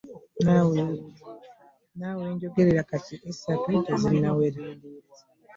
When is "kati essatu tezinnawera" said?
2.89-4.59